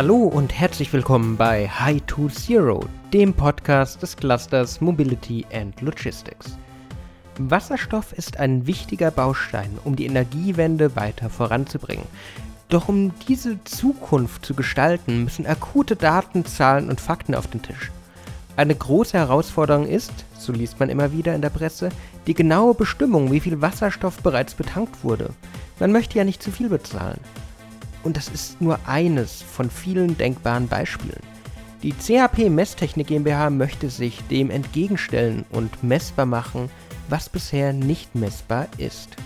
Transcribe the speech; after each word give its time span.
Hallo 0.00 0.16
und 0.16 0.58
herzlich 0.58 0.90
willkommen 0.94 1.36
bei 1.36 1.68
High 1.68 2.00
to 2.06 2.30
Zero, 2.30 2.86
dem 3.12 3.34
Podcast 3.34 4.00
des 4.00 4.16
Clusters 4.16 4.80
Mobility 4.80 5.44
and 5.52 5.78
Logistics. 5.82 6.56
Wasserstoff 7.38 8.14
ist 8.14 8.38
ein 8.38 8.66
wichtiger 8.66 9.10
Baustein, 9.10 9.78
um 9.84 9.96
die 9.96 10.06
Energiewende 10.06 10.96
weiter 10.96 11.28
voranzubringen. 11.28 12.06
Doch 12.70 12.88
um 12.88 13.12
diese 13.28 13.62
Zukunft 13.64 14.46
zu 14.46 14.54
gestalten, 14.54 15.24
müssen 15.24 15.46
akute 15.46 15.96
Daten, 15.96 16.46
Zahlen 16.46 16.88
und 16.88 16.98
Fakten 16.98 17.34
auf 17.34 17.48
den 17.48 17.60
Tisch. 17.60 17.92
Eine 18.56 18.76
große 18.76 19.18
Herausforderung 19.18 19.86
ist, 19.86 20.24
so 20.38 20.54
liest 20.54 20.80
man 20.80 20.88
immer 20.88 21.12
wieder 21.12 21.34
in 21.34 21.42
der 21.42 21.50
Presse, 21.50 21.90
die 22.26 22.32
genaue 22.32 22.72
Bestimmung, 22.72 23.32
wie 23.32 23.40
viel 23.40 23.60
Wasserstoff 23.60 24.22
bereits 24.22 24.54
betankt 24.54 25.04
wurde. 25.04 25.28
Man 25.78 25.92
möchte 25.92 26.16
ja 26.16 26.24
nicht 26.24 26.42
zu 26.42 26.50
viel 26.50 26.70
bezahlen. 26.70 27.20
Und 28.02 28.16
das 28.16 28.28
ist 28.28 28.60
nur 28.60 28.78
eines 28.86 29.42
von 29.42 29.70
vielen 29.70 30.16
denkbaren 30.16 30.68
Beispielen. 30.68 31.20
Die 31.82 31.92
CHP 31.92 32.50
Messtechnik 32.50 33.06
GmbH 33.06 33.50
möchte 33.50 33.88
sich 33.88 34.22
dem 34.28 34.50
entgegenstellen 34.50 35.44
und 35.50 35.82
messbar 35.82 36.26
machen, 36.26 36.70
was 37.08 37.28
bisher 37.28 37.72
nicht 37.72 38.14
messbar 38.14 38.68
ist. 38.76 39.16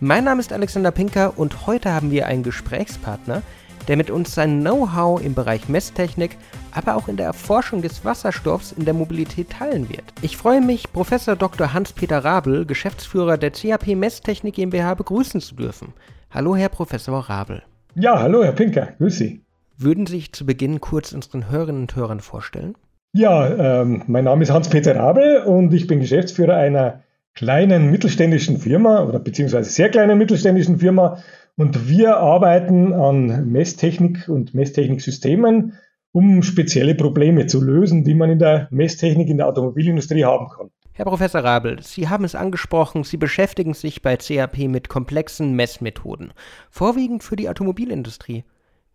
Mein 0.00 0.24
Name 0.24 0.40
ist 0.40 0.52
Alexander 0.52 0.90
Pinker 0.90 1.38
und 1.38 1.66
heute 1.66 1.92
haben 1.92 2.10
wir 2.10 2.26
einen 2.26 2.42
Gesprächspartner, 2.42 3.42
der 3.88 3.96
mit 3.96 4.10
uns 4.10 4.34
sein 4.34 4.60
Know-how 4.60 5.20
im 5.20 5.34
Bereich 5.34 5.68
Messtechnik, 5.68 6.36
aber 6.72 6.94
auch 6.94 7.08
in 7.08 7.16
der 7.16 7.26
Erforschung 7.26 7.80
des 7.80 8.04
Wasserstoffs 8.04 8.72
in 8.72 8.84
der 8.84 8.94
Mobilität 8.94 9.50
teilen 9.50 9.88
wird. 9.88 10.04
Ich 10.20 10.36
freue 10.36 10.60
mich, 10.60 10.92
Professor 10.92 11.36
Dr. 11.36 11.72
Hans-Peter 11.72 12.22
Rabel, 12.22 12.66
Geschäftsführer 12.66 13.38
der 13.38 13.50
CAP 13.50 13.88
Messtechnik 13.96 14.54
GmbH, 14.54 14.94
begrüßen 14.94 15.40
zu 15.40 15.54
dürfen. 15.54 15.94
Hallo, 16.30 16.54
Herr 16.54 16.68
Professor 16.68 17.18
Rabel. 17.30 17.62
Ja, 18.00 18.20
hallo, 18.20 18.44
Herr 18.44 18.52
Pinker, 18.52 18.90
grüß 18.98 19.18
Sie. 19.18 19.40
Würden 19.76 20.06
Sie 20.06 20.16
sich 20.16 20.32
zu 20.32 20.46
Beginn 20.46 20.80
kurz 20.80 21.12
unseren 21.12 21.50
Hörerinnen 21.50 21.82
und 21.82 21.96
Hörern 21.96 22.20
vorstellen? 22.20 22.76
Ja, 23.12 23.80
ähm, 23.80 24.04
mein 24.06 24.22
Name 24.22 24.44
ist 24.44 24.52
Hans-Peter 24.52 24.94
Rabel 24.94 25.38
und 25.38 25.74
ich 25.74 25.88
bin 25.88 25.98
Geschäftsführer 25.98 26.54
einer 26.54 27.02
kleinen 27.34 27.90
mittelständischen 27.90 28.58
Firma 28.58 29.02
oder 29.02 29.18
beziehungsweise 29.18 29.68
sehr 29.70 29.88
kleinen 29.88 30.16
mittelständischen 30.16 30.78
Firma 30.78 31.18
und 31.56 31.88
wir 31.88 32.18
arbeiten 32.18 32.92
an 32.92 33.50
Messtechnik 33.50 34.28
und 34.28 34.54
Messtechniksystemen, 34.54 35.72
um 36.12 36.44
spezielle 36.44 36.94
Probleme 36.94 37.46
zu 37.46 37.60
lösen, 37.60 38.04
die 38.04 38.14
man 38.14 38.30
in 38.30 38.38
der 38.38 38.68
Messtechnik 38.70 39.28
in 39.28 39.38
der 39.38 39.48
Automobilindustrie 39.48 40.24
haben 40.24 40.48
kann. 40.48 40.70
Herr 40.98 41.04
Professor 41.04 41.44
Rabel, 41.44 41.80
Sie 41.80 42.08
haben 42.08 42.24
es 42.24 42.34
angesprochen, 42.34 43.04
Sie 43.04 43.18
beschäftigen 43.18 43.72
sich 43.72 44.02
bei 44.02 44.16
CAP 44.16 44.58
mit 44.66 44.88
komplexen 44.88 45.54
Messmethoden, 45.54 46.32
vorwiegend 46.72 47.22
für 47.22 47.36
die 47.36 47.48
Automobilindustrie. 47.48 48.42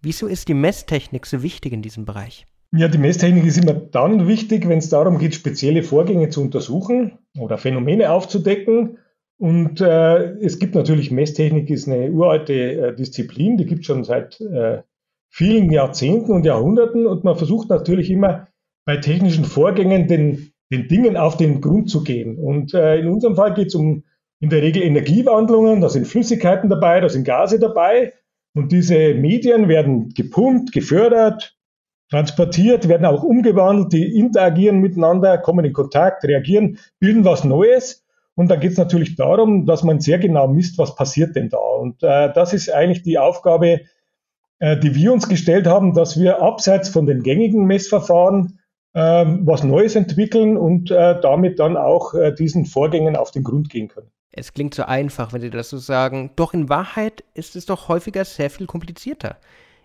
Wieso 0.01 0.27
ist 0.27 0.49
die 0.49 0.53
Messtechnik 0.53 1.25
so 1.25 1.41
wichtig 1.43 1.71
in 1.71 1.81
diesem 1.81 2.03
Bereich? 2.03 2.45
Ja, 2.73 2.89
die 2.89 2.97
Messtechnik 2.97 3.45
ist 3.45 3.57
immer 3.57 3.71
dann 3.71 4.27
wichtig, 4.27 4.67
wenn 4.67 4.79
es 4.79 4.89
darum 4.89 5.17
geht, 5.17 5.33
spezielle 5.33 5.81
Vorgänge 5.81 6.27
zu 6.27 6.41
untersuchen 6.41 7.19
oder 7.39 7.57
Phänomene 7.57 8.11
aufzudecken. 8.11 8.97
Und 9.37 9.79
äh, 9.79 10.33
es 10.41 10.59
gibt 10.59 10.75
natürlich, 10.75 11.09
Messtechnik 11.09 11.69
ist 11.69 11.87
eine 11.87 12.11
uralte 12.11 12.53
äh, 12.53 12.95
Disziplin, 12.97 13.55
die 13.55 13.65
gibt 13.65 13.79
es 13.79 13.85
schon 13.85 14.03
seit 14.03 14.41
äh, 14.41 14.81
vielen 15.29 15.71
Jahrzehnten 15.71 16.33
und 16.33 16.45
Jahrhunderten. 16.45 17.07
Und 17.07 17.23
man 17.23 17.37
versucht 17.37 17.69
natürlich 17.69 18.11
immer 18.11 18.49
bei 18.83 18.97
technischen 18.97 19.45
Vorgängen 19.45 20.09
den, 20.09 20.52
den 20.71 20.87
Dingen 20.87 21.17
auf 21.17 21.37
den 21.37 21.61
Grund 21.61 21.89
zu 21.89 22.03
gehen. 22.03 22.37
Und 22.37 22.73
äh, 22.73 22.99
in 22.99 23.07
unserem 23.07 23.35
Fall 23.35 23.53
geht 23.53 23.67
es 23.67 23.75
um 23.75 24.03
in 24.39 24.49
der 24.49 24.61
Regel 24.61 24.83
Energiewandlungen, 24.83 25.79
da 25.79 25.87
sind 25.87 26.05
Flüssigkeiten 26.05 26.69
dabei, 26.69 26.99
da 26.99 27.07
sind 27.07 27.23
Gase 27.23 27.59
dabei. 27.59 28.11
Und 28.53 28.73
diese 28.73 29.13
Medien 29.13 29.69
werden 29.69 30.09
gepumpt, 30.09 30.73
gefördert, 30.73 31.55
transportiert, 32.09 32.89
werden 32.89 33.05
auch 33.05 33.23
umgewandelt, 33.23 33.93
die 33.93 34.17
interagieren 34.19 34.79
miteinander, 34.79 35.37
kommen 35.37 35.63
in 35.63 35.73
Kontakt, 35.73 36.25
reagieren, 36.25 36.77
bilden 36.99 37.23
was 37.23 37.43
Neues. 37.43 38.05
Und 38.35 38.49
dann 38.49 38.59
geht 38.59 38.73
es 38.73 38.77
natürlich 38.77 39.15
darum, 39.15 39.65
dass 39.65 39.83
man 39.83 39.99
sehr 39.99 40.19
genau 40.19 40.47
misst, 40.47 40.77
was 40.77 40.95
passiert 40.95 41.35
denn 41.35 41.49
da. 41.49 41.57
Und 41.57 42.03
äh, 42.03 42.33
das 42.33 42.53
ist 42.53 42.69
eigentlich 42.69 43.01
die 43.03 43.17
Aufgabe, 43.17 43.81
äh, 44.59 44.77
die 44.77 44.93
wir 44.93 45.13
uns 45.13 45.29
gestellt 45.29 45.67
haben, 45.67 45.93
dass 45.93 46.19
wir 46.19 46.41
abseits 46.41 46.89
von 46.89 47.05
den 47.05 47.23
gängigen 47.23 47.65
Messverfahren 47.65 48.59
was 48.99 49.63
Neues 49.63 49.95
entwickeln 49.95 50.55
und 50.55 50.91
äh, 50.91 51.19
damit 51.19 51.59
dann 51.59 51.77
auch 51.77 52.13
äh, 52.13 52.33
diesen 52.33 52.65
Vorgängen 52.65 53.15
auf 53.15 53.31
den 53.31 53.43
Grund 53.43 53.69
gehen 53.69 53.87
können. 53.87 54.11
Es 54.31 54.53
klingt 54.53 54.73
so 54.73 54.83
einfach, 54.83 55.31
wenn 55.31 55.41
Sie 55.41 55.49
das 55.49 55.69
so 55.69 55.77
sagen. 55.77 56.31
Doch 56.35 56.53
in 56.53 56.69
Wahrheit 56.69 57.23
ist 57.33 57.55
es 57.55 57.65
doch 57.65 57.87
häufiger 57.87 58.25
sehr 58.25 58.49
viel 58.49 58.65
komplizierter. 58.67 59.37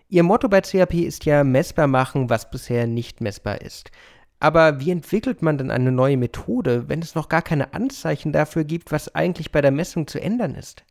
Ihr 0.09 0.23
Motto 0.23 0.49
bei 0.49 0.61
CAP 0.61 0.95
ist 0.95 1.25
ja 1.25 1.43
messbar 1.43 1.87
machen, 1.87 2.29
was 2.31 2.49
bisher 2.49 2.87
nicht 2.87 3.21
messbar 3.21 3.61
ist. 3.61 3.91
Aber 4.39 4.79
wie 4.79 4.91
entwickelt 4.91 5.41
man 5.41 5.57
denn 5.57 5.69
eine 5.69 5.91
neue 5.91 6.17
Methode, 6.17 6.87
wenn 6.87 7.01
es 7.01 7.13
noch 7.13 7.29
gar 7.29 7.41
keine 7.41 7.73
Anzeichen 7.73 8.31
dafür 8.31 8.63
gibt, 8.63 8.91
was 8.91 9.13
eigentlich 9.13 9.51
bei 9.51 9.61
der 9.61 9.71
Messung 9.71 10.07
zu 10.07 10.19
ändern 10.19 10.55
ist? 10.55 10.83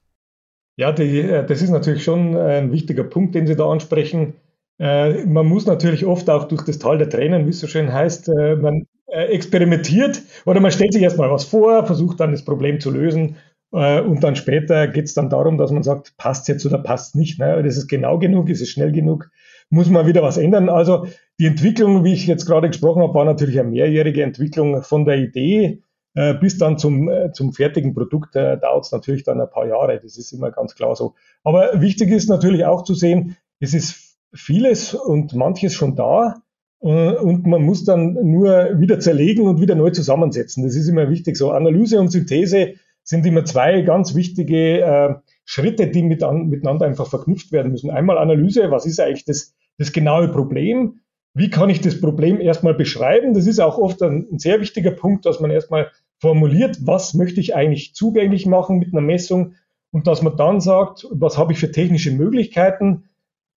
Ja, 0.76 0.92
die, 0.92 1.20
äh, 1.20 1.44
das 1.44 1.62
ist 1.62 1.70
natürlich 1.70 2.04
schon 2.04 2.36
ein 2.36 2.70
wichtiger 2.70 3.04
Punkt, 3.04 3.34
den 3.34 3.48
Sie 3.48 3.56
da 3.56 3.68
ansprechen. 3.68 4.34
Äh, 4.78 5.24
man 5.26 5.46
muss 5.46 5.66
natürlich 5.66 6.06
oft 6.06 6.30
auch 6.30 6.44
durch 6.48 6.62
das 6.62 6.78
Tal 6.78 6.98
der 6.98 7.08
Tränen, 7.08 7.46
wie 7.46 7.50
es 7.50 7.60
so 7.60 7.66
schön 7.66 7.92
heißt, 7.92 8.28
äh, 8.28 8.56
man 8.56 8.86
experimentiert 9.10 10.20
oder 10.44 10.60
man 10.60 10.70
stellt 10.70 10.92
sich 10.92 11.02
erstmal 11.02 11.30
was 11.30 11.44
vor, 11.44 11.86
versucht 11.86 12.20
dann 12.20 12.30
das 12.30 12.44
Problem 12.44 12.78
zu 12.78 12.90
lösen 12.90 13.36
äh, 13.72 14.00
und 14.00 14.22
dann 14.22 14.36
später 14.36 14.88
geht 14.88 15.06
es 15.06 15.14
dann 15.14 15.30
darum, 15.30 15.58
dass 15.58 15.70
man 15.70 15.82
sagt, 15.82 16.16
passt 16.16 16.48
jetzt 16.48 16.64
oder 16.64 16.78
passt 16.78 17.16
nicht. 17.16 17.38
Ne? 17.38 17.62
Das 17.62 17.76
ist 17.76 17.88
genau 17.88 18.18
genug, 18.18 18.48
ist 18.48 18.60
es 18.60 18.70
schnell 18.70 18.92
genug, 18.92 19.30
muss 19.70 19.88
man 19.90 20.06
wieder 20.06 20.22
was 20.22 20.38
ändern. 20.38 20.68
Also 20.68 21.06
die 21.38 21.46
Entwicklung, 21.46 22.04
wie 22.04 22.14
ich 22.14 22.26
jetzt 22.26 22.46
gerade 22.46 22.68
gesprochen 22.68 23.02
habe, 23.02 23.14
war 23.14 23.24
natürlich 23.24 23.58
eine 23.60 23.68
mehrjährige 23.68 24.22
Entwicklung 24.22 24.82
von 24.82 25.04
der 25.04 25.18
Idee 25.18 25.82
äh, 26.14 26.34
bis 26.34 26.58
dann 26.58 26.78
zum, 26.78 27.08
äh, 27.08 27.32
zum 27.32 27.52
fertigen 27.52 27.94
Produkt 27.94 28.34
äh, 28.34 28.58
dauert 28.58 28.86
es 28.86 28.92
natürlich 28.92 29.24
dann 29.24 29.40
ein 29.40 29.50
paar 29.50 29.66
Jahre. 29.66 30.00
Das 30.02 30.16
ist 30.16 30.32
immer 30.32 30.50
ganz 30.50 30.74
klar 30.74 30.96
so. 30.96 31.14
Aber 31.44 31.80
wichtig 31.80 32.10
ist 32.10 32.28
natürlich 32.28 32.64
auch 32.64 32.82
zu 32.82 32.94
sehen, 32.94 33.36
es 33.60 33.74
ist 33.74 34.07
vieles 34.32 34.94
und 34.94 35.34
manches 35.34 35.74
schon 35.74 35.96
da. 35.96 36.42
Äh, 36.80 37.14
und 37.14 37.46
man 37.46 37.62
muss 37.62 37.84
dann 37.84 38.14
nur 38.14 38.80
wieder 38.80 39.00
zerlegen 39.00 39.46
und 39.46 39.60
wieder 39.60 39.74
neu 39.74 39.90
zusammensetzen. 39.90 40.64
Das 40.64 40.76
ist 40.76 40.88
immer 40.88 41.10
wichtig. 41.10 41.36
So 41.36 41.50
Analyse 41.50 42.00
und 42.00 42.10
Synthese 42.10 42.74
sind 43.02 43.24
immer 43.24 43.44
zwei 43.44 43.82
ganz 43.82 44.14
wichtige 44.14 44.80
äh, 44.80 45.14
Schritte, 45.44 45.88
die 45.88 46.02
mit 46.02 46.22
an, 46.22 46.48
miteinander 46.48 46.86
einfach 46.86 47.08
verknüpft 47.08 47.52
werden 47.52 47.72
müssen. 47.72 47.90
Einmal 47.90 48.18
Analyse, 48.18 48.70
was 48.70 48.84
ist 48.84 49.00
eigentlich 49.00 49.24
das, 49.24 49.54
das 49.78 49.92
genaue 49.92 50.28
Problem? 50.28 51.00
Wie 51.34 51.50
kann 51.50 51.70
ich 51.70 51.80
das 51.80 52.00
Problem 52.00 52.40
erstmal 52.40 52.74
beschreiben? 52.74 53.32
Das 53.32 53.46
ist 53.46 53.60
auch 53.60 53.78
oft 53.78 54.02
ein, 54.02 54.26
ein 54.30 54.38
sehr 54.38 54.60
wichtiger 54.60 54.90
Punkt, 54.90 55.24
dass 55.24 55.40
man 55.40 55.50
erstmal 55.50 55.90
formuliert, 56.18 56.78
was 56.82 57.14
möchte 57.14 57.40
ich 57.40 57.54
eigentlich 57.54 57.94
zugänglich 57.94 58.44
machen 58.44 58.78
mit 58.78 58.92
einer 58.92 59.00
Messung 59.00 59.54
und 59.90 60.06
dass 60.06 60.22
man 60.22 60.36
dann 60.36 60.60
sagt, 60.60 61.06
was 61.10 61.38
habe 61.38 61.52
ich 61.52 61.58
für 61.58 61.70
technische 61.70 62.10
Möglichkeiten, 62.10 63.04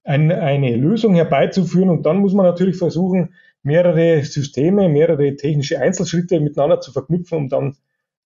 ein, 0.04 0.32
eine 0.32 0.76
Lösung 0.76 1.14
herbeizuführen 1.14 1.90
und 1.90 2.06
dann 2.06 2.18
muss 2.18 2.34
man 2.34 2.46
natürlich 2.46 2.78
versuchen, 2.78 3.34
mehrere 3.64 4.24
Systeme, 4.24 4.90
mehrere 4.90 5.36
technische 5.36 5.80
Einzelschritte 5.80 6.40
miteinander 6.40 6.82
zu 6.82 6.92
verknüpfen, 6.92 7.38
um 7.38 7.50
dann 7.50 7.78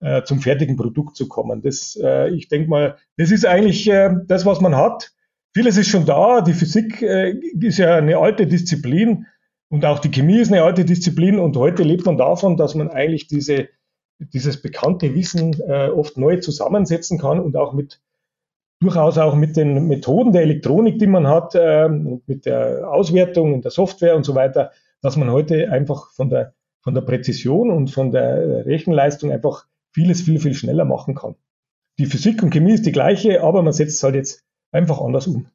äh, 0.01 0.23
zum 0.23 0.41
fertigen 0.41 0.77
Produkt 0.77 1.17
zu 1.17 1.29
kommen. 1.29 1.63
Das, 1.63 1.99
äh, 2.03 2.31
ich 2.31 2.49
denke 2.49 2.69
mal, 2.69 2.97
das 3.17 3.31
ist 3.31 3.47
eigentlich 3.47 3.89
äh, 3.91 4.15
das, 4.27 4.47
was 4.47 4.61
man 4.61 4.77
hat. 4.77 5.13
Vieles 5.55 5.77
ist 5.77 5.89
schon 5.89 6.07
da. 6.07 6.41
Die 6.41 6.53
Physik 6.53 7.03
äh, 7.03 7.31
ist 7.61 7.79
ja 7.79 7.97
eine 7.97 8.19
alte 8.19 8.47
Disziplin 8.47 9.27
und 9.69 9.85
auch 9.85 9.99
die 9.99 10.11
Chemie 10.11 10.39
ist 10.39 10.53
eine 10.53 10.63
alte 10.63 10.85
Disziplin 10.85 11.39
und 11.39 11.57
heute 11.57 11.83
lebt 11.83 12.07
man 12.07 12.17
davon, 12.17 12.57
dass 12.57 12.75
man 12.75 12.91
eigentlich 12.91 13.27
diese, 13.27 13.69
dieses 14.19 14.63
bekannte 14.63 15.15
Wissen 15.15 15.61
äh, 15.67 15.89
oft 15.89 16.17
neu 16.17 16.39
zusammensetzen 16.39 17.19
kann 17.19 17.41
und 17.41 17.57
auch 17.57 17.73
mit 17.73 18.01
durchaus 18.81 19.19
auch 19.19 19.35
mit 19.35 19.57
den 19.57 19.87
Methoden 19.89 20.33
der 20.33 20.43
Elektronik, 20.43 20.99
die 20.99 21.07
man 21.07 21.27
hat, 21.27 21.55
äh, 21.55 21.89
mit 21.89 22.47
der 22.47 22.91
Auswertung 22.91 23.55
und 23.55 23.65
der 23.65 23.71
Software 23.71 24.17
und 24.17 24.25
so 24.25 24.35
weiter, 24.35 24.73
dass 25.01 25.17
man 25.17 25.31
heute 25.31 25.71
einfach 25.71 26.11
von 26.13 26.31
der, 26.31 26.55
von 26.83 26.95
der 26.95 27.03
Präzision 27.03 27.71
und 27.71 27.91
von 27.91 28.11
der 28.11 28.67
Rechenleistung 28.67 29.33
einfach 29.33 29.67
vieles 29.93 30.23
viel, 30.23 30.41
viel 30.41 30.55
schneller 30.55 30.85
machen 30.85 31.15
kann. 31.15 31.35
Die 31.99 32.07
Physik 32.07 32.43
und 32.43 32.51
Chemie 32.51 32.73
ist 32.73 32.87
die 32.87 32.93
gleiche, 32.93 33.43
aber 33.43 33.63
man 33.63 33.73
setzt 33.73 33.97
es 33.97 34.03
halt 34.03 34.17
jetzt 34.17 34.45
einfach 34.73 35.01
anders 35.01 35.27
um. 35.27 35.47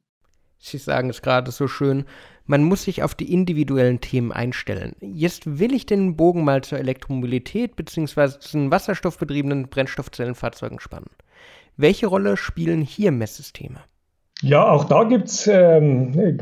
Sie 0.58 0.78
sagen 0.78 1.08
es 1.08 1.22
gerade 1.22 1.50
so 1.50 1.68
schön, 1.68 2.04
man 2.44 2.64
muss 2.64 2.84
sich 2.84 3.02
auf 3.02 3.14
die 3.14 3.32
individuellen 3.32 4.00
Themen 4.00 4.32
einstellen. 4.32 4.94
Jetzt 5.00 5.58
will 5.58 5.72
ich 5.72 5.86
den 5.86 6.16
Bogen 6.16 6.44
mal 6.44 6.62
zur 6.62 6.78
Elektromobilität 6.78 7.76
bzw. 7.76 8.38
zu 8.40 8.58
den 8.58 8.70
wasserstoffbetriebenen 8.70 9.68
Brennstoffzellenfahrzeugen 9.68 10.80
spannen. 10.80 11.10
Welche 11.80 12.06
Rolle 12.06 12.36
spielen 12.36 12.82
hier 12.82 13.10
Messsysteme? 13.10 13.80
Ja, 14.42 14.70
auch 14.70 14.84
da 14.84 15.04
gibt 15.04 15.28
es 15.28 15.46
ähm, 15.46 16.38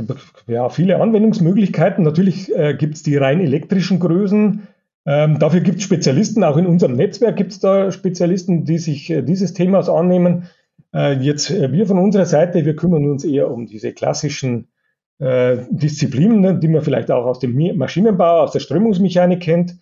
ja, 0.47 0.69
viele 0.69 1.01
Anwendungsmöglichkeiten. 1.01 2.05
Natürlich 2.05 2.55
äh, 2.55 2.75
gibt 2.75 2.95
es 2.95 3.03
die 3.03 3.17
rein 3.17 3.41
elektrischen 3.41 3.99
Größen, 3.99 4.69
ähm, 5.09 5.39
dafür 5.39 5.61
gibt 5.61 5.79
es 5.79 5.85
Spezialisten, 5.85 6.45
auch 6.45 6.59
in 6.59 6.67
unserem 6.67 6.95
Netzwerk 6.95 7.37
gibt 7.37 7.53
es 7.53 7.61
da 7.61 7.91
Spezialisten, 7.91 8.67
die 8.67 8.77
sich 8.77 9.09
äh, 9.09 9.23
dieses 9.23 9.55
Themas 9.55 9.89
annehmen. 9.89 10.51
Äh, 10.93 11.15
jetzt 11.15 11.51
äh, 11.51 11.73
wir 11.73 11.87
von 11.87 11.99
unserer 11.99 12.27
Seite, 12.27 12.67
wir 12.67 12.77
kümmern 12.77 13.09
uns 13.09 13.25
eher 13.25 13.51
um 13.51 13.65
diese 13.65 13.95
klassischen 13.95 14.69
äh, 15.19 15.57
Disziplinen, 15.71 16.61
die 16.61 16.69
man 16.69 16.83
vielleicht 16.83 17.11
auch 17.11 17.25
aus 17.25 17.39
dem 17.39 17.57
Maschinenbau, 17.79 18.43
aus 18.43 18.53
der 18.53 18.61
Strömungsmechanik 18.61 19.41
kennt. 19.41 19.77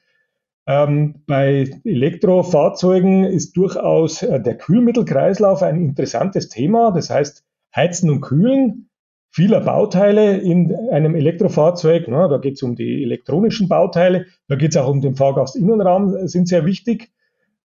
Ähm, 0.67 1.23
bei 1.27 1.71
Elektrofahrzeugen 1.85 3.25
ist 3.25 3.57
durchaus 3.57 4.23
äh, 4.23 4.41
der 4.41 4.57
Kühlmittelkreislauf 4.57 5.63
ein 5.63 5.77
interessantes 5.77 6.49
Thema. 6.49 6.91
Das 6.91 7.09
heißt, 7.11 7.45
Heizen 7.75 8.11
und 8.11 8.21
Kühlen 8.21 8.89
vieler 9.31 9.61
Bauteile 9.61 10.39
in 10.39 10.75
einem 10.91 11.15
Elektrofahrzeug. 11.15 12.07
Na, 12.09 12.27
da 12.27 12.39
geht 12.39 12.55
es 12.55 12.63
um 12.63 12.75
die 12.75 13.03
elektronischen 13.03 13.69
Bauteile, 13.69 14.27
da 14.49 14.57
geht 14.57 14.71
es 14.71 14.77
auch 14.77 14.89
um 14.89 15.03
den 15.03 15.15
Fahrgastinnenraum, 15.15 16.27
sind 16.27 16.49
sehr 16.49 16.65
wichtig. 16.65 17.11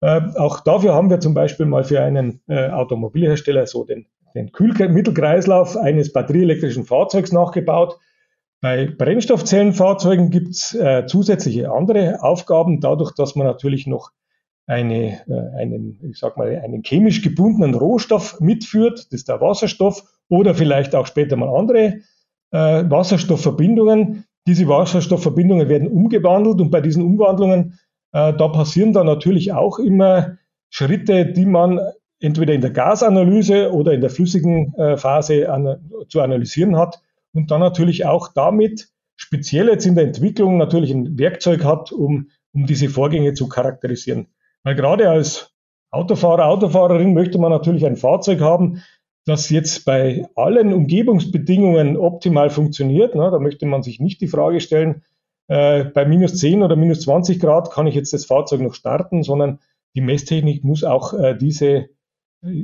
Äh, 0.00 0.20
auch 0.36 0.60
dafür 0.60 0.94
haben 0.94 1.10
wir 1.10 1.20
zum 1.20 1.34
Beispiel 1.34 1.66
mal 1.66 1.82
für 1.82 2.02
einen 2.02 2.40
äh, 2.46 2.68
Automobilhersteller 2.68 3.66
so 3.66 3.84
den, 3.84 4.06
den 4.34 4.52
Kühlmittelkreislauf 4.52 5.76
eines 5.76 6.12
batterieelektrischen 6.12 6.84
Fahrzeugs 6.84 7.32
nachgebaut. 7.32 7.98
Bei 8.62 8.86
Brennstoffzellenfahrzeugen 8.86 10.30
gibt 10.30 10.50
es 10.50 10.72
äh, 10.72 11.04
zusätzliche 11.06 11.72
andere 11.72 12.22
Aufgaben, 12.22 12.80
dadurch, 12.80 13.12
dass 13.12 13.34
man 13.34 13.44
natürlich 13.44 13.88
noch 13.88 14.12
eine, 14.68 15.18
äh, 15.26 15.60
einen, 15.60 15.98
ich 16.08 16.20
sag 16.20 16.36
mal, 16.36 16.60
einen 16.62 16.84
chemisch 16.84 17.22
gebundenen 17.22 17.74
Rohstoff 17.74 18.38
mitführt, 18.38 18.98
das 18.98 19.12
ist 19.12 19.28
der 19.28 19.40
Wasserstoff 19.40 20.04
oder 20.28 20.54
vielleicht 20.54 20.94
auch 20.94 21.08
später 21.08 21.34
mal 21.34 21.52
andere 21.52 22.02
äh, 22.52 22.88
Wasserstoffverbindungen. 22.88 24.26
Diese 24.46 24.68
Wasserstoffverbindungen 24.68 25.68
werden 25.68 25.88
umgewandelt 25.88 26.60
und 26.60 26.70
bei 26.70 26.80
diesen 26.80 27.02
Umwandlungen, 27.02 27.80
äh, 28.12 28.32
da 28.32 28.46
passieren 28.46 28.92
dann 28.92 29.06
natürlich 29.06 29.52
auch 29.52 29.80
immer 29.80 30.38
Schritte, 30.70 31.26
die 31.26 31.46
man 31.46 31.80
entweder 32.20 32.54
in 32.54 32.60
der 32.60 32.70
Gasanalyse 32.70 33.72
oder 33.72 33.92
in 33.92 34.00
der 34.00 34.10
flüssigen 34.10 34.72
äh, 34.76 34.96
Phase 34.96 35.52
an, 35.52 35.90
zu 36.08 36.20
analysieren 36.20 36.76
hat 36.76 37.02
und 37.34 37.50
dann 37.50 37.60
natürlich 37.60 38.06
auch 38.06 38.28
damit 38.28 38.88
speziell 39.16 39.68
jetzt 39.68 39.86
in 39.86 39.94
der 39.94 40.04
Entwicklung 40.04 40.58
natürlich 40.58 40.90
ein 40.90 41.18
Werkzeug 41.18 41.64
hat, 41.64 41.92
um, 41.92 42.30
um 42.52 42.66
diese 42.66 42.88
Vorgänge 42.88 43.34
zu 43.34 43.48
charakterisieren. 43.48 44.26
Weil 44.62 44.74
gerade 44.74 45.08
als 45.08 45.52
Autofahrer, 45.90 46.46
Autofahrerin 46.46 47.14
möchte 47.14 47.38
man 47.38 47.50
natürlich 47.50 47.86
ein 47.86 47.96
Fahrzeug 47.96 48.40
haben, 48.40 48.82
das 49.24 49.50
jetzt 49.50 49.84
bei 49.84 50.26
allen 50.34 50.72
Umgebungsbedingungen 50.72 51.96
optimal 51.96 52.50
funktioniert. 52.50 53.14
Na, 53.14 53.30
da 53.30 53.38
möchte 53.38 53.66
man 53.66 53.82
sich 53.82 54.00
nicht 54.00 54.20
die 54.20 54.26
Frage 54.26 54.60
stellen, 54.60 55.02
äh, 55.48 55.84
bei 55.84 56.04
minus 56.04 56.36
10 56.36 56.62
oder 56.62 56.76
minus 56.76 57.02
20 57.02 57.38
Grad 57.38 57.70
kann 57.70 57.86
ich 57.86 57.94
jetzt 57.94 58.12
das 58.12 58.24
Fahrzeug 58.24 58.60
noch 58.60 58.74
starten, 58.74 59.22
sondern 59.22 59.60
die 59.94 60.00
Messtechnik 60.00 60.64
muss 60.64 60.82
auch 60.82 61.12
äh, 61.12 61.36
diese 61.36 61.88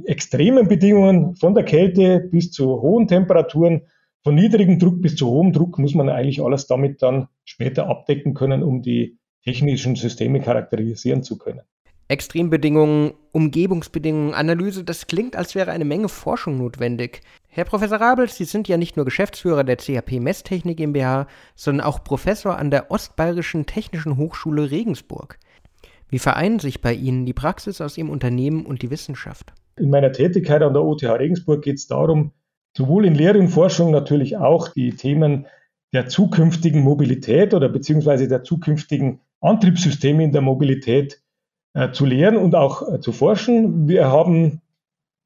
extremen 0.06 0.68
Bedingungen 0.68 1.36
von 1.36 1.54
der 1.54 1.64
Kälte 1.64 2.20
bis 2.20 2.50
zu 2.50 2.80
hohen 2.80 3.06
Temperaturen, 3.06 3.82
von 4.28 4.34
niedrigem 4.34 4.78
Druck 4.78 5.00
bis 5.00 5.16
zu 5.16 5.26
hohem 5.26 5.54
Druck, 5.54 5.78
muss 5.78 5.94
man 5.94 6.10
eigentlich 6.10 6.42
alles 6.42 6.66
damit 6.66 7.00
dann 7.00 7.28
später 7.46 7.86
abdecken 7.86 8.34
können, 8.34 8.62
um 8.62 8.82
die 8.82 9.16
technischen 9.42 9.96
Systeme 9.96 10.42
charakterisieren 10.42 11.22
zu 11.22 11.38
können. 11.38 11.62
Extrembedingungen, 12.08 13.14
Umgebungsbedingungen, 13.32 14.34
Analyse, 14.34 14.84
das 14.84 15.06
klingt, 15.06 15.34
als 15.34 15.54
wäre 15.54 15.70
eine 15.70 15.86
Menge 15.86 16.10
Forschung 16.10 16.58
notwendig. 16.58 17.22
Herr 17.48 17.64
Professor 17.64 18.02
Rabel, 18.02 18.28
Sie 18.28 18.44
sind 18.44 18.68
ja 18.68 18.76
nicht 18.76 18.96
nur 18.96 19.06
Geschäftsführer 19.06 19.64
der 19.64 19.78
CHP 19.78 20.20
Messtechnik 20.20 20.76
GmbH, 20.76 21.26
sondern 21.54 21.86
auch 21.86 22.04
Professor 22.04 22.58
an 22.58 22.70
der 22.70 22.90
Ostbayerischen 22.90 23.64
Technischen 23.64 24.18
Hochschule 24.18 24.70
Regensburg. 24.70 25.38
Wie 26.10 26.18
vereinen 26.18 26.58
sich 26.58 26.82
bei 26.82 26.92
Ihnen 26.92 27.24
die 27.24 27.32
Praxis 27.32 27.80
aus 27.80 27.96
Ihrem 27.96 28.10
Unternehmen 28.10 28.66
und 28.66 28.82
die 28.82 28.90
Wissenschaft? 28.90 29.54
In 29.78 29.88
meiner 29.88 30.12
Tätigkeit 30.12 30.60
an 30.60 30.74
der 30.74 30.84
OTH 30.84 31.04
Regensburg 31.04 31.62
geht 31.62 31.76
es 31.76 31.86
darum, 31.86 32.32
sowohl 32.78 33.06
in 33.06 33.16
Lehre 33.16 33.40
und 33.40 33.48
Forschung 33.48 33.90
natürlich 33.90 34.36
auch 34.36 34.68
die 34.68 34.92
Themen 34.92 35.46
der 35.92 36.06
zukünftigen 36.06 36.82
Mobilität 36.82 37.52
oder 37.52 37.68
beziehungsweise 37.68 38.28
der 38.28 38.44
zukünftigen 38.44 39.18
Antriebssysteme 39.40 40.22
in 40.22 40.30
der 40.30 40.42
Mobilität 40.42 41.20
äh, 41.74 41.90
zu 41.90 42.06
lehren 42.06 42.36
und 42.36 42.54
auch 42.54 42.88
äh, 42.88 43.00
zu 43.00 43.10
forschen. 43.10 43.88
Wir 43.88 44.06
haben 44.06 44.60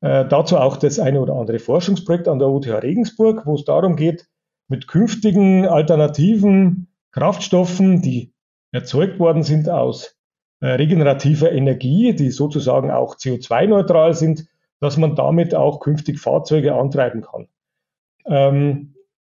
äh, 0.00 0.24
dazu 0.26 0.56
auch 0.56 0.78
das 0.78 0.98
eine 0.98 1.20
oder 1.20 1.34
andere 1.34 1.58
Forschungsprojekt 1.58 2.26
an 2.26 2.38
der 2.38 2.48
OTH 2.48 2.82
Regensburg, 2.82 3.44
wo 3.44 3.54
es 3.54 3.66
darum 3.66 3.96
geht, 3.96 4.28
mit 4.68 4.88
künftigen 4.88 5.66
alternativen 5.66 6.88
Kraftstoffen, 7.10 8.00
die 8.00 8.32
erzeugt 8.70 9.18
worden 9.18 9.42
sind 9.42 9.68
aus 9.68 10.16
äh, 10.60 10.68
regenerativer 10.68 11.52
Energie, 11.52 12.14
die 12.14 12.30
sozusagen 12.30 12.90
auch 12.90 13.16
CO2-neutral 13.16 14.14
sind, 14.14 14.46
dass 14.82 14.96
man 14.96 15.14
damit 15.14 15.54
auch 15.54 15.78
künftig 15.78 16.18
Fahrzeuge 16.18 16.74
antreiben 16.74 17.22
kann. 17.22 17.46
Ähm, 18.26 18.94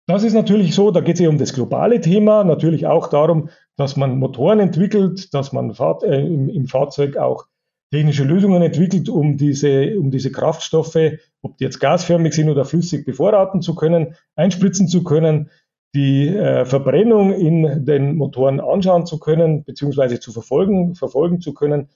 das 0.07 0.23
ist 0.23 0.33
natürlich 0.33 0.73
so, 0.73 0.89
da 0.89 1.01
geht 1.01 1.15
es 1.15 1.21
ja 1.21 1.29
um 1.29 1.37
das 1.37 1.53
globale 1.53 2.01
Thema, 2.01 2.43
natürlich 2.43 2.87
auch 2.87 3.07
darum, 3.07 3.49
dass 3.75 3.95
man 3.95 4.17
Motoren 4.17 4.59
entwickelt, 4.59 5.33
dass 5.35 5.53
man 5.53 5.75
Fahr 5.75 6.01
äh, 6.03 6.25
im, 6.25 6.49
im, 6.49 6.65
Fahrzeug 6.65 7.17
auch 7.17 7.45
technische 7.91 8.23
Lösungen 8.23 8.63
entwickelt, 8.63 9.07
um 9.07 9.37
diese, 9.37 9.99
um 9.99 10.09
diese 10.09 10.31
Kraftstoffe, 10.31 10.97
ob 11.43 11.57
die 11.57 11.63
jetzt 11.63 11.79
gasförmig 11.79 12.33
sind 12.33 12.49
oder 12.49 12.65
flüssig, 12.65 13.05
bevorraten 13.05 13.61
zu 13.61 13.75
können, 13.75 14.15
einspritzen 14.35 14.87
zu 14.87 15.03
können, 15.03 15.51
die 15.93 16.27
äh, 16.27 16.65
Verbrennung 16.65 17.33
in 17.33 17.85
den 17.85 18.15
Motoren 18.15 18.59
anschauen 18.59 19.05
zu 19.05 19.19
können, 19.19 19.63
beziehungsweise 19.63 20.19
zu 20.19 20.31
verfolgen, 20.31 20.95
verfolgen 20.95 21.39
zu 21.39 21.53
können. 21.53 21.89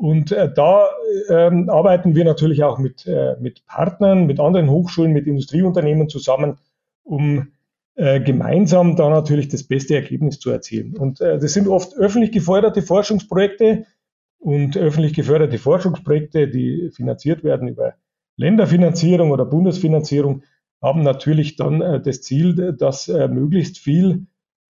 Und 0.00 0.32
äh, 0.32 0.50
da 0.50 0.88
ähm, 1.28 1.68
arbeiten 1.68 2.14
wir 2.14 2.24
natürlich 2.24 2.64
auch 2.64 2.78
mit, 2.78 3.06
äh, 3.06 3.36
mit 3.38 3.66
Partnern, 3.66 4.24
mit 4.24 4.40
anderen 4.40 4.70
Hochschulen, 4.70 5.12
mit 5.12 5.26
Industrieunternehmen 5.26 6.08
zusammen, 6.08 6.56
um 7.02 7.48
äh, 7.96 8.18
gemeinsam 8.18 8.96
da 8.96 9.10
natürlich 9.10 9.48
das 9.48 9.62
beste 9.64 9.96
Ergebnis 9.96 10.38
zu 10.38 10.50
erzielen. 10.50 10.96
Und 10.96 11.20
äh, 11.20 11.38
das 11.38 11.52
sind 11.52 11.68
oft 11.68 11.98
öffentlich 11.98 12.32
geförderte 12.32 12.80
Forschungsprojekte 12.80 13.84
und 14.38 14.78
öffentlich 14.78 15.12
geförderte 15.12 15.58
Forschungsprojekte, 15.58 16.48
die 16.48 16.88
finanziert 16.94 17.44
werden 17.44 17.68
über 17.68 17.92
Länderfinanzierung 18.36 19.32
oder 19.32 19.44
Bundesfinanzierung, 19.44 20.44
haben 20.80 21.02
natürlich 21.02 21.56
dann 21.56 21.82
äh, 21.82 22.00
das 22.00 22.22
Ziel, 22.22 22.72
dass 22.72 23.06
äh, 23.08 23.28
möglichst 23.28 23.76
viel 23.76 24.28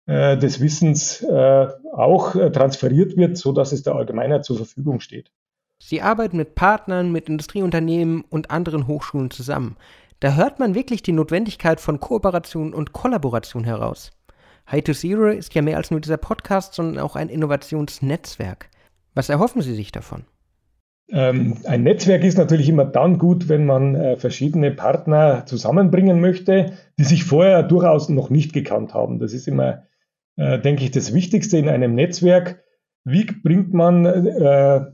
äh, 0.09 0.37
des 0.37 0.59
Wissens 0.59 1.21
äh, 1.21 1.67
auch 1.93 2.33
transferiert 2.51 3.15
wird, 3.15 3.37
so 3.37 3.51
dass 3.51 3.71
es 3.71 3.83
der 3.83 3.95
Allgemeinheit 3.95 4.43
zur 4.43 4.57
Verfügung 4.57 4.99
steht. 4.99 5.31
Sie 5.81 6.01
arbeiten 6.01 6.37
mit 6.37 6.55
Partnern, 6.55 7.11
mit 7.11 7.29
Industrieunternehmen 7.29 8.23
und 8.29 8.51
anderen 8.51 8.87
Hochschulen 8.87 9.31
zusammen. 9.31 9.77
Da 10.19 10.33
hört 10.33 10.59
man 10.59 10.75
wirklich 10.75 11.03
die 11.03 11.13
Notwendigkeit 11.13 11.79
von 11.79 11.99
Kooperation 11.99 12.73
und 12.73 12.91
Kollaboration 12.91 13.63
heraus. 13.63 14.11
High 14.69 14.83
to 14.83 14.93
Zero 14.93 15.27
ist 15.29 15.53
ja 15.55 15.61
mehr 15.61 15.77
als 15.77 15.91
nur 15.91 16.01
dieser 16.01 16.17
Podcast, 16.17 16.73
sondern 16.73 17.03
auch 17.03 17.15
ein 17.15 17.29
Innovationsnetzwerk. 17.29 18.69
Was 19.13 19.29
erhoffen 19.29 19.61
Sie 19.61 19.73
sich 19.73 19.91
davon? 19.91 20.23
Ähm, 21.11 21.57
ein 21.65 21.83
Netzwerk 21.83 22.23
ist 22.23 22.37
natürlich 22.37 22.69
immer 22.69 22.85
dann 22.85 23.17
gut, 23.17 23.47
wenn 23.47 23.65
man 23.65 23.95
äh, 23.95 24.17
verschiedene 24.17 24.71
Partner 24.71 25.45
zusammenbringen 25.45 26.19
möchte, 26.19 26.73
die 26.99 27.03
sich 27.03 27.23
vorher 27.23 27.63
durchaus 27.63 28.09
noch 28.09 28.29
nicht 28.29 28.53
gekannt 28.53 28.93
haben. 28.93 29.19
Das 29.19 29.33
ist 29.33 29.47
immer, 29.47 29.83
äh, 30.39 30.59
denke 30.59 30.85
ich, 30.85 30.91
das 30.91 31.13
Wichtigste 31.13 31.57
in 31.57 31.67
einem 31.67 31.93
Netzwerk. 31.95 32.63
Wie 33.03 33.25
bringt 33.25 33.73
man 33.73 34.05
äh, 34.05 34.85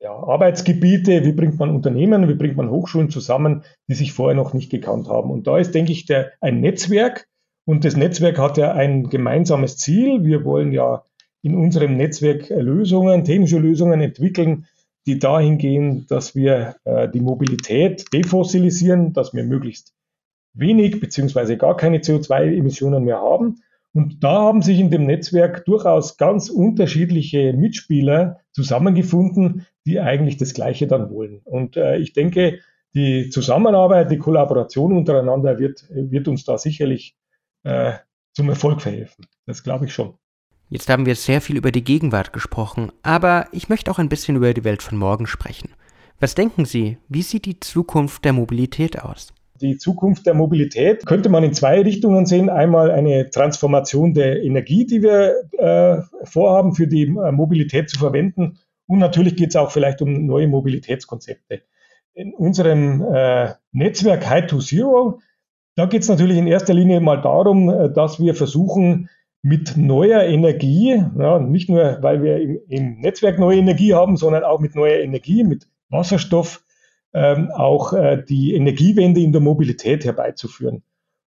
ja, 0.00 0.10
Arbeitsgebiete, 0.10 1.24
wie 1.24 1.32
bringt 1.32 1.58
man 1.60 1.70
Unternehmen, 1.70 2.28
wie 2.28 2.34
bringt 2.34 2.56
man 2.56 2.68
Hochschulen 2.68 3.08
zusammen, 3.08 3.62
die 3.88 3.94
sich 3.94 4.12
vorher 4.12 4.34
noch 4.34 4.52
nicht 4.52 4.70
gekannt 4.70 5.08
haben. 5.08 5.30
Und 5.30 5.46
da 5.46 5.58
ist, 5.58 5.74
denke 5.74 5.92
ich, 5.92 6.06
der, 6.06 6.32
ein 6.40 6.60
Netzwerk 6.60 7.28
und 7.64 7.84
das 7.84 7.96
Netzwerk 7.96 8.38
hat 8.38 8.58
ja 8.58 8.72
ein 8.72 9.08
gemeinsames 9.08 9.76
Ziel. 9.76 10.24
Wir 10.24 10.44
wollen 10.44 10.72
ja 10.72 11.04
in 11.42 11.54
unserem 11.54 11.96
Netzwerk 11.96 12.48
Lösungen, 12.50 13.24
technische 13.24 13.58
Lösungen 13.58 14.00
entwickeln, 14.00 14.66
die 15.06 15.20
dahin 15.20 15.58
gehen, 15.58 16.06
dass 16.08 16.34
wir 16.34 16.74
äh, 16.84 17.08
die 17.08 17.20
Mobilität 17.20 18.12
defossilisieren, 18.12 19.12
dass 19.12 19.32
wir 19.32 19.44
möglichst 19.44 19.94
wenig 20.54 20.98
beziehungsweise 20.98 21.56
gar 21.56 21.76
keine 21.76 21.98
CO2-Emissionen 21.98 23.04
mehr 23.04 23.20
haben 23.20 23.62
und 23.94 24.24
da 24.24 24.32
haben 24.32 24.62
sich 24.62 24.78
in 24.78 24.90
dem 24.90 25.04
Netzwerk 25.04 25.64
durchaus 25.66 26.16
ganz 26.16 26.48
unterschiedliche 26.48 27.52
Mitspieler 27.52 28.40
zusammengefunden, 28.52 29.66
die 29.84 30.00
eigentlich 30.00 30.38
das 30.38 30.54
Gleiche 30.54 30.86
dann 30.86 31.10
wollen. 31.10 31.40
Und 31.44 31.76
äh, 31.76 31.98
ich 31.98 32.12
denke, 32.12 32.60
die 32.94 33.30
Zusammenarbeit, 33.30 34.10
die 34.10 34.18
Kollaboration 34.18 34.96
untereinander 34.96 35.58
wird, 35.58 35.86
wird 35.90 36.28
uns 36.28 36.44
da 36.44 36.58
sicherlich 36.58 37.16
äh, 37.64 37.92
zum 38.32 38.48
Erfolg 38.48 38.80
verhelfen. 38.80 39.26
Das 39.46 39.62
glaube 39.62 39.86
ich 39.86 39.94
schon. 39.94 40.14
Jetzt 40.68 40.88
haben 40.88 41.04
wir 41.04 41.14
sehr 41.14 41.42
viel 41.42 41.56
über 41.56 41.70
die 41.70 41.84
Gegenwart 41.84 42.32
gesprochen, 42.32 42.92
aber 43.02 43.46
ich 43.52 43.68
möchte 43.68 43.90
auch 43.90 43.98
ein 43.98 44.08
bisschen 44.08 44.36
über 44.36 44.54
die 44.54 44.64
Welt 44.64 44.82
von 44.82 44.96
morgen 44.96 45.26
sprechen. 45.26 45.70
Was 46.18 46.34
denken 46.34 46.64
Sie, 46.64 46.96
wie 47.08 47.22
sieht 47.22 47.44
die 47.44 47.60
Zukunft 47.60 48.24
der 48.24 48.32
Mobilität 48.32 49.02
aus? 49.02 49.34
Die 49.62 49.78
Zukunft 49.78 50.26
der 50.26 50.34
Mobilität 50.34 51.06
könnte 51.06 51.28
man 51.28 51.44
in 51.44 51.54
zwei 51.54 51.80
Richtungen 51.80 52.26
sehen. 52.26 52.50
Einmal 52.50 52.90
eine 52.90 53.30
Transformation 53.30 54.12
der 54.12 54.42
Energie, 54.42 54.86
die 54.86 55.02
wir 55.02 55.44
äh, 55.56 56.02
vorhaben, 56.24 56.74
für 56.74 56.88
die 56.88 57.04
äh, 57.04 57.30
Mobilität 57.30 57.88
zu 57.88 57.96
verwenden. 57.98 58.58
Und 58.88 58.98
natürlich 58.98 59.36
geht 59.36 59.50
es 59.50 59.56
auch 59.56 59.70
vielleicht 59.70 60.02
um 60.02 60.26
neue 60.26 60.48
Mobilitätskonzepte. 60.48 61.62
In 62.12 62.34
unserem 62.34 63.02
äh, 63.02 63.54
Netzwerk 63.70 64.28
High 64.28 64.48
to 64.48 64.58
Zero 64.58 65.20
Da 65.76 65.86
geht 65.86 66.02
es 66.02 66.08
natürlich 66.08 66.36
in 66.36 66.48
erster 66.48 66.74
Linie 66.74 67.00
mal 67.00 67.22
darum, 67.22 67.70
äh, 67.70 67.92
dass 67.92 68.18
wir 68.18 68.34
versuchen, 68.34 69.08
mit 69.44 69.76
neuer 69.76 70.22
Energie, 70.22 71.04
ja, 71.18 71.38
nicht 71.40 71.68
nur, 71.68 71.98
weil 72.00 72.22
wir 72.22 72.40
im, 72.40 72.60
im, 72.68 73.00
Netzwerk 73.00 73.38
neue 73.38 73.58
Energie 73.58 73.94
haben, 73.94 74.16
sondern 74.16 74.44
auch 74.44 74.60
mit 74.60 74.74
neuer 74.74 75.00
Energie, 75.00 75.42
mit 75.42 75.66
Wasserstoff, 75.88 76.64
ähm, 77.14 77.50
auch 77.50 77.92
äh, 77.92 78.22
die 78.26 78.54
Energiewende 78.54 79.20
in 79.20 79.32
der 79.32 79.42
Mobilität 79.42 80.04
herbeizuführen. 80.04 80.82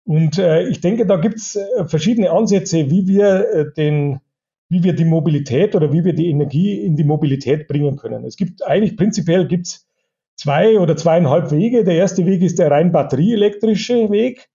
Und 0.04 0.38
äh, 0.38 0.68
ich 0.68 0.80
denke, 0.80 1.06
da 1.06 1.16
gibt 1.16 1.38
es 1.38 1.56
äh, 1.56 1.84
verschiedene 1.86 2.30
Ansätze, 2.30 2.88
wie 2.90 3.08
wir 3.08 3.72
den 3.76 4.20
wie 4.68 4.84
wir 4.84 4.94
die 4.94 5.04
Mobilität 5.04 5.74
oder 5.74 5.92
wie 5.92 6.02
wir 6.02 6.14
die 6.14 6.30
Energie 6.30 6.80
in 6.80 6.96
die 6.96 7.04
Mobilität 7.04 7.68
bringen 7.68 7.96
können. 7.96 8.24
Es 8.24 8.36
gibt 8.36 8.64
eigentlich 8.66 8.96
prinzipiell 8.96 9.46
gibt's 9.46 9.86
zwei 10.34 10.78
oder 10.78 10.96
zweieinhalb 10.96 11.50
Wege. 11.50 11.84
Der 11.84 11.96
erste 11.96 12.24
Weg 12.24 12.40
ist 12.40 12.58
der 12.58 12.70
rein 12.70 12.90
batterieelektrische 12.90 14.10
Weg. 14.10 14.48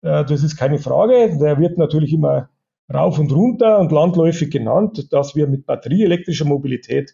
Das 0.00 0.42
ist 0.42 0.56
keine 0.56 0.78
Frage. 0.78 1.36
Der 1.38 1.60
wird 1.60 1.76
natürlich 1.76 2.14
immer 2.14 2.48
rauf 2.90 3.18
und 3.18 3.30
runter 3.30 3.78
und 3.78 3.92
landläufig 3.92 4.50
genannt, 4.50 5.12
dass 5.12 5.36
wir 5.36 5.46
mit 5.46 5.66
batterieelektrischer 5.66 6.46
Mobilität 6.46 7.12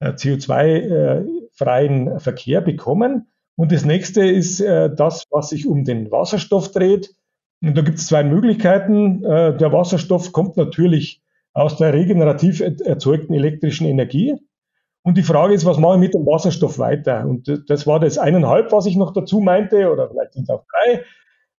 CO2 0.00 1.39
freien 1.60 2.18
Verkehr 2.20 2.62
bekommen. 2.62 3.28
Und 3.56 3.70
das 3.70 3.84
nächste 3.84 4.26
ist 4.26 4.60
äh, 4.60 4.88
das, 4.94 5.24
was 5.30 5.50
sich 5.50 5.66
um 5.66 5.84
den 5.84 6.10
Wasserstoff 6.10 6.72
dreht. 6.72 7.14
Und 7.62 7.76
da 7.76 7.82
gibt 7.82 7.98
es 7.98 8.06
zwei 8.06 8.24
Möglichkeiten. 8.24 9.22
Äh, 9.22 9.56
der 9.58 9.70
Wasserstoff 9.70 10.32
kommt 10.32 10.56
natürlich 10.56 11.22
aus 11.52 11.76
der 11.76 11.92
regenerativ 11.92 12.60
erzeugten 12.60 13.34
elektrischen 13.34 13.86
Energie. 13.86 14.36
Und 15.02 15.18
die 15.18 15.22
Frage 15.22 15.52
ist, 15.52 15.66
was 15.66 15.78
mache 15.78 15.94
ich 15.94 16.00
mit 16.00 16.14
dem 16.14 16.24
Wasserstoff 16.24 16.78
weiter? 16.78 17.26
Und 17.26 17.62
das 17.68 17.86
war 17.86 18.00
das 18.00 18.16
eineinhalb, 18.16 18.72
was 18.72 18.86
ich 18.86 18.96
noch 18.96 19.12
dazu 19.12 19.40
meinte, 19.40 19.92
oder 19.92 20.08
vielleicht 20.08 20.32
sind 20.32 20.44
es 20.44 20.50
auch 20.50 20.64
drei. 20.64 21.04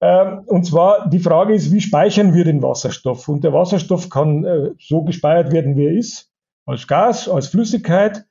Ähm, 0.01 0.45
und 0.47 0.65
zwar 0.65 1.11
die 1.11 1.19
Frage 1.19 1.55
ist, 1.55 1.73
wie 1.73 1.81
speichern 1.83 2.33
wir 2.33 2.45
den 2.45 2.63
Wasserstoff? 2.63 3.29
Und 3.29 3.45
der 3.45 3.53
Wasserstoff 3.53 4.09
kann 4.09 4.45
äh, 4.45 4.71
so 4.79 5.03
gespeichert 5.03 5.53
werden, 5.53 5.77
wie 5.77 5.87
er 5.87 5.93
ist, 5.93 6.31
als 6.65 6.87
Gas, 6.87 7.29
als 7.29 7.49
Flüssigkeit. 7.49 8.25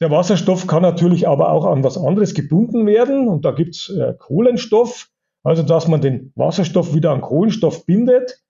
Der 0.00 0.10
Wasserstoff 0.10 0.66
kann 0.66 0.82
natürlich 0.82 1.26
aber 1.26 1.50
auch 1.50 1.64
an 1.64 1.82
was 1.82 1.98
anderes 1.98 2.34
gebunden 2.34 2.86
werden. 2.86 3.28
Und 3.28 3.44
da 3.44 3.50
gibt's 3.50 3.88
äh, 3.88 4.14
Kohlenstoff, 4.16 5.08
also 5.42 5.62
dass 5.62 5.88
man 5.88 6.00
den 6.00 6.32
Wasserstoff 6.36 6.94
wieder 6.94 7.10
an 7.10 7.20
Kohlenstoff 7.20 7.84
bindet, 7.84 8.40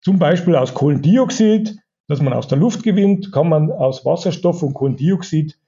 zum 0.00 0.18
Beispiel 0.18 0.56
aus 0.56 0.74
Kohlendioxid, 0.74 1.76
das 2.08 2.20
man 2.20 2.32
aus 2.32 2.48
der 2.48 2.58
Luft 2.58 2.82
gewinnt, 2.82 3.32
kann 3.32 3.48
man 3.48 3.70
aus 3.72 4.04
Wasserstoff 4.04 4.62
und 4.62 4.74
Kohlendioxid 4.74 5.58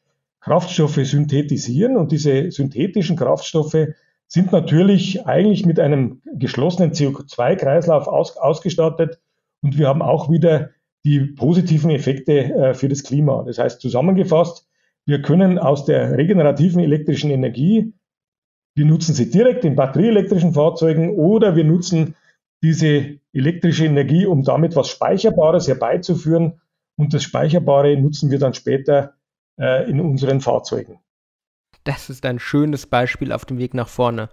Kraftstoffe 0.40 1.00
synthetisieren. 1.02 1.96
Und 1.96 2.12
diese 2.12 2.50
synthetischen 2.50 3.16
Kraftstoffe 3.16 3.88
sind 4.26 4.52
natürlich 4.52 5.26
eigentlich 5.26 5.66
mit 5.66 5.80
einem 5.80 6.20
geschlossenen 6.34 6.92
CO2-Kreislauf 6.92 8.06
aus, 8.06 8.36
ausgestattet 8.36 9.18
und 9.62 9.78
wir 9.78 9.88
haben 9.88 10.02
auch 10.02 10.30
wieder 10.30 10.70
die 11.04 11.20
positiven 11.20 11.90
Effekte 11.90 12.54
äh, 12.54 12.74
für 12.74 12.88
das 12.88 13.02
Klima. 13.02 13.42
Das 13.46 13.58
heißt 13.58 13.80
zusammengefasst, 13.80 14.67
wir 15.08 15.22
können 15.22 15.58
aus 15.58 15.86
der 15.86 16.18
regenerativen 16.18 16.82
elektrischen 16.82 17.30
Energie, 17.30 17.94
wir 18.76 18.84
nutzen 18.84 19.14
sie 19.14 19.30
direkt 19.30 19.64
in 19.64 19.74
batterieelektrischen 19.74 20.52
Fahrzeugen 20.52 21.16
oder 21.16 21.56
wir 21.56 21.64
nutzen 21.64 22.14
diese 22.62 23.18
elektrische 23.32 23.86
Energie, 23.86 24.26
um 24.26 24.42
damit 24.42 24.76
was 24.76 24.90
Speicherbares 24.90 25.66
herbeizuführen 25.66 26.60
und 26.96 27.14
das 27.14 27.22
Speicherbare 27.22 27.96
nutzen 27.96 28.30
wir 28.30 28.38
dann 28.38 28.52
später 28.52 29.14
äh, 29.58 29.88
in 29.88 29.98
unseren 29.98 30.42
Fahrzeugen. 30.42 30.98
Das 31.84 32.10
ist 32.10 32.26
ein 32.26 32.38
schönes 32.38 32.84
Beispiel 32.84 33.32
auf 33.32 33.46
dem 33.46 33.56
Weg 33.56 33.72
nach 33.72 33.88
vorne. 33.88 34.28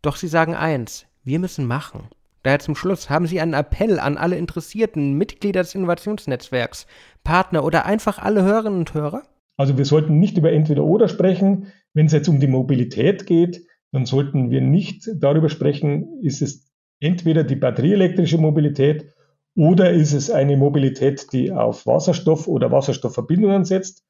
Doch 0.00 0.14
Sie 0.14 0.28
sagen 0.28 0.54
eins, 0.54 1.06
wir 1.24 1.40
müssen 1.40 1.66
machen. 1.66 2.08
Daher 2.44 2.60
zum 2.60 2.76
Schluss 2.76 3.10
haben 3.10 3.26
Sie 3.26 3.40
einen 3.40 3.54
Appell 3.54 3.98
an 3.98 4.16
alle 4.16 4.36
Interessierten, 4.36 5.14
Mitglieder 5.14 5.62
des 5.62 5.74
Innovationsnetzwerks, 5.74 6.86
Partner 7.24 7.64
oder 7.64 7.84
einfach 7.84 8.20
alle 8.20 8.44
Hörerinnen 8.44 8.78
und 8.78 8.94
Hörer? 8.94 9.24
Also 9.56 9.78
wir 9.78 9.84
sollten 9.84 10.18
nicht 10.18 10.36
über 10.36 10.52
entweder 10.52 10.84
oder 10.84 11.08
sprechen. 11.08 11.72
Wenn 11.92 12.06
es 12.06 12.12
jetzt 12.12 12.28
um 12.28 12.40
die 12.40 12.46
Mobilität 12.46 13.26
geht, 13.26 13.66
dann 13.92 14.06
sollten 14.06 14.50
wir 14.50 14.60
nicht 14.60 15.08
darüber 15.16 15.48
sprechen, 15.48 16.20
ist 16.22 16.42
es 16.42 16.72
entweder 17.00 17.44
die 17.44 17.56
batterieelektrische 17.56 18.38
Mobilität 18.38 19.14
oder 19.56 19.92
ist 19.92 20.12
es 20.12 20.30
eine 20.30 20.56
Mobilität, 20.56 21.32
die 21.32 21.52
auf 21.52 21.86
Wasserstoff 21.86 22.48
oder 22.48 22.72
Wasserstoffverbindungen 22.72 23.64
setzt 23.64 24.04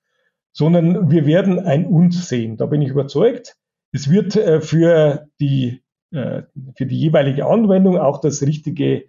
sondern 0.54 1.10
wir 1.10 1.26
werden 1.26 1.58
ein 1.58 1.84
Uns 1.84 2.28
sehen. 2.28 2.56
Da 2.56 2.66
bin 2.66 2.80
ich 2.80 2.90
überzeugt. 2.90 3.56
Es 3.92 4.08
wird 4.08 4.36
äh, 4.36 4.60
für 4.60 5.26
die, 5.40 5.82
äh, 6.12 6.42
für 6.76 6.86
die 6.86 6.98
jeweilige 6.98 7.46
Anwendung 7.46 7.98
auch 7.98 8.20
das 8.20 8.42
richtige, 8.42 9.04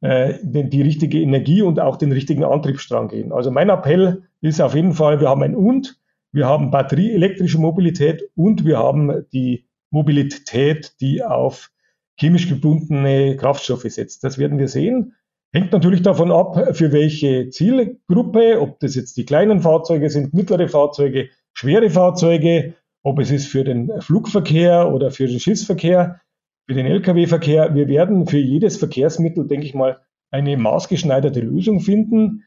die 0.00 0.82
richtige 0.82 1.20
Energie 1.20 1.62
und 1.62 1.80
auch 1.80 1.96
den 1.96 2.12
richtigen 2.12 2.44
Antriebsstrang 2.44 3.08
gehen. 3.08 3.32
Also 3.32 3.50
mein 3.50 3.68
Appell 3.68 4.22
ist 4.40 4.60
auf 4.60 4.74
jeden 4.74 4.92
Fall, 4.92 5.20
wir 5.20 5.28
haben 5.28 5.42
ein 5.42 5.56
Und, 5.56 5.98
wir 6.30 6.46
haben 6.46 6.70
batterieelektrische 6.70 7.58
Mobilität 7.58 8.22
und 8.36 8.64
wir 8.64 8.78
haben 8.78 9.24
die 9.32 9.66
Mobilität, 9.90 10.92
die 11.00 11.24
auf 11.24 11.70
chemisch 12.16 12.48
gebundene 12.48 13.36
Kraftstoffe 13.36 13.86
setzt. 13.88 14.22
Das 14.24 14.38
werden 14.38 14.58
wir 14.58 14.68
sehen. 14.68 15.14
Hängt 15.52 15.72
natürlich 15.72 16.02
davon 16.02 16.30
ab, 16.30 16.76
für 16.76 16.92
welche 16.92 17.48
Zielgruppe, 17.48 18.60
ob 18.60 18.80
das 18.80 18.94
jetzt 18.94 19.16
die 19.16 19.24
kleinen 19.24 19.60
Fahrzeuge 19.60 20.10
sind, 20.10 20.34
mittlere 20.34 20.68
Fahrzeuge, 20.68 21.30
schwere 21.54 21.88
Fahrzeuge, 21.88 22.74
ob 23.02 23.18
es 23.18 23.30
ist 23.30 23.46
für 23.46 23.64
den 23.64 23.90
Flugverkehr 24.00 24.92
oder 24.92 25.10
für 25.10 25.26
den 25.26 25.40
Schiffsverkehr, 25.40 26.20
für 26.68 26.74
den 26.74 26.86
Lkw-Verkehr. 26.86 27.74
Wir 27.74 27.88
werden 27.88 28.26
für 28.26 28.38
jedes 28.38 28.76
Verkehrsmittel, 28.76 29.46
denke 29.46 29.64
ich 29.64 29.74
mal, 29.74 29.98
eine 30.30 30.56
maßgeschneiderte 30.58 31.40
Lösung 31.40 31.80
finden. 31.80 32.44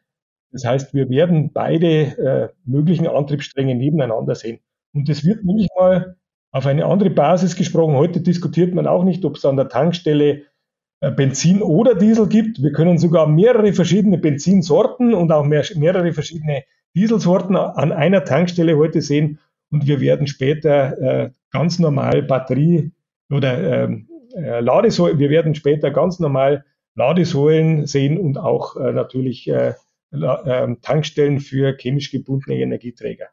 Das 0.51 0.63
heißt, 0.63 0.93
wir 0.93 1.09
werden 1.09 1.51
beide 1.51 1.87
äh, 1.87 2.49
möglichen 2.63 3.07
Antriebsstränge 3.07 3.73
nebeneinander 3.73 4.35
sehen. 4.35 4.59
Und 4.93 5.09
das 5.09 5.25
wird 5.25 5.43
nämlich 5.43 5.69
mal 5.75 6.17
auf 6.51 6.67
eine 6.67 6.85
andere 6.85 7.09
Basis 7.09 7.55
gesprochen. 7.55 7.95
Heute 7.95 8.21
diskutiert 8.21 8.75
man 8.75 8.85
auch 8.85 9.03
nicht, 9.03 9.25
ob 9.25 9.37
es 9.37 9.45
an 9.45 9.55
der 9.55 9.69
Tankstelle 9.69 10.43
äh, 10.99 11.09
Benzin 11.09 11.63
oder 11.63 11.95
Diesel 11.95 12.27
gibt. 12.27 12.61
Wir 12.61 12.73
können 12.73 12.99
sogar 12.99 13.25
mehrere 13.25 13.73
verschiedene 13.73 14.19
Benzinsorten 14.19 15.15
und 15.15 15.31
auch 15.31 15.45
mehr, 15.45 15.63
mehrere 15.75 16.13
verschiedene 16.13 16.63
Dieselsorten 16.95 17.55
an 17.55 17.91
einer 17.91 18.23
Tankstelle 18.23 18.77
heute 18.77 19.01
sehen. 19.01 19.39
Und 19.71 19.87
wir 19.87 19.99
werden 19.99 20.27
später 20.27 20.99
äh, 20.99 21.31
ganz 21.49 21.79
normal 21.79 22.21
Batterie 22.21 22.91
oder 23.31 23.85
ähm, 23.85 24.09
äh, 24.35 24.59
Ladesäulen, 24.59 25.19
wir 25.19 25.29
werden 25.29 25.55
später 25.55 25.91
ganz 25.91 26.19
normal 26.19 26.65
Ladesäulen 26.95 27.87
sehen 27.87 28.17
und 28.17 28.37
auch 28.37 28.75
äh, 28.75 28.91
natürlich 28.91 29.47
äh, 29.47 29.73
ähm, 30.11 30.79
Tankstellen 30.81 31.39
für 31.39 31.75
chemisch 31.77 32.11
gebundene 32.11 32.57
Energieträger. 32.57 33.27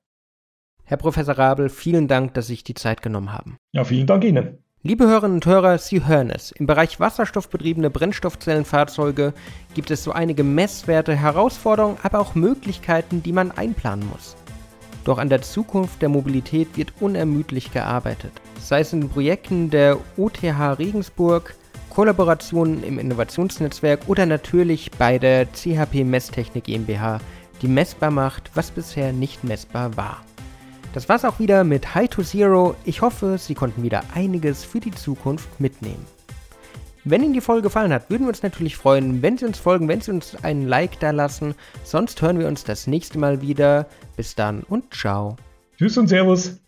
Herr 0.85 0.97
Professor 0.97 1.37
Rabel, 1.37 1.69
vielen 1.69 2.09
Dank, 2.09 2.35
dass 2.35 2.47
Sie 2.47 2.55
sich 2.55 2.65
die 2.65 2.75
Zeit 2.75 3.03
genommen 3.03 3.33
haben. 3.33 3.59
Ja, 3.73 3.85
vielen 3.85 4.07
Dank 4.07 4.25
Ihnen. 4.25 4.59
Liebe 4.83 5.07
Hörerinnen 5.07 5.39
und 5.39 5.47
Hörer, 5.47 5.77
Sie 5.79 6.07
hören 6.07 6.31
es. 6.31 6.53
Im 6.53 6.67
Bereich 6.67 7.01
wasserstoffbetriebene 7.01 7.91
Brennstoffzellenfahrzeuge 7.91 9.35
gibt 9.75 9.91
es 9.91 10.05
so 10.05 10.13
einige 10.13 10.45
Messwerte, 10.45 11.15
Herausforderungen, 11.15 11.99
aber 12.05 12.21
auch 12.21 12.37
Möglichkeiten, 12.37 13.23
die 13.23 13.33
man 13.33 13.51
einplanen 13.51 14.09
muss. 14.09 14.37
Doch 15.05 15.19
an 15.19 15.29
der 15.29 15.43
Zukunft 15.43 16.01
der 16.01 16.09
Mobilität 16.09 16.77
wird 16.77 16.93
unermüdlich 17.01 17.73
gearbeitet. 17.73 18.33
Sei 18.61 18.81
es 18.81 18.93
in 18.93 19.09
Projekten 19.09 19.71
der 19.71 19.99
OTH 20.17 20.79
Regensburg, 20.79 21.55
Kollaborationen 21.91 22.85
im 22.85 22.99
Innovationsnetzwerk 22.99 24.09
oder 24.09 24.27
natürlich 24.27 24.91
bei 24.93 25.19
der 25.19 25.47
CHP 25.53 26.05
Messtechnik 26.05 26.65
GmbH, 26.65 27.21
die 27.63 27.69
messbar 27.69 28.11
macht, 28.11 28.51
was 28.55 28.71
bisher 28.71 29.13
nicht 29.13 29.43
messbar 29.45 29.97
war. 29.97 30.23
Das 30.95 31.09
war's 31.09 31.25
auch 31.25 31.39
wieder 31.39 31.65
mit 31.65 31.95
High 31.95 32.09
to 32.09 32.23
Zero. 32.23 32.75
Ich 32.85 33.03
hoffe, 33.03 33.37
Sie 33.39 33.55
konnten 33.55 33.83
wieder 33.83 34.03
einiges 34.15 34.65
für 34.65 34.81
die 34.81 34.91
Zukunft 34.91 35.61
mitnehmen. 35.61 36.05
Wenn 37.05 37.23
Ihnen 37.23 37.33
die 37.33 37.41
Folge 37.41 37.63
gefallen 37.63 37.93
hat, 37.93 38.11
würden 38.11 38.25
wir 38.25 38.29
uns 38.29 38.43
natürlich 38.43 38.77
freuen, 38.77 39.23
wenn 39.23 39.39
Sie 39.39 39.45
uns 39.45 39.59
folgen, 39.59 39.89
wenn 39.89 40.01
Sie 40.01 40.11
uns 40.11 40.37
einen 40.43 40.67
Like 40.67 41.01
da 41.01 41.11
lassen. 41.11 41.55
Sonst 41.85 42.21
hören 42.21 42.39
wir 42.39 42.49
uns 42.49 42.65
das 42.65 42.87
nächste 42.87 43.19
Mal 43.19 43.41
wieder. 43.41 43.87
Bis 44.17 44.35
dann 44.35 44.63
und 44.63 44.93
ciao. 44.95 45.37
Tschüss 45.79 45.97
und 45.97 46.09
Servus. 46.09 46.61